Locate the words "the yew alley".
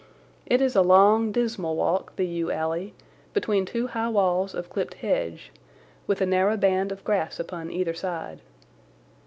2.15-2.95